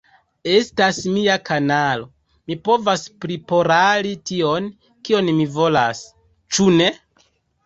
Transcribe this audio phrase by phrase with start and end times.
[0.51, 2.07] Estas mia kanalo,
[2.51, 4.71] mi povas priporali tion,
[5.11, 6.03] kion mi volas.
[6.57, 6.91] Ĉu ne?